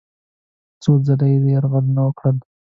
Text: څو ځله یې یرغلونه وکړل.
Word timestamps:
څو 0.81 0.91
ځله 1.05 1.25
یې 1.31 1.37
یرغلونه 1.55 2.01
وکړل. 2.03 2.37